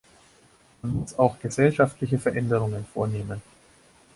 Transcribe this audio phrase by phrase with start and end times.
[0.81, 3.43] Man muss auch gesellschaftliche Veränderungen vornehmen.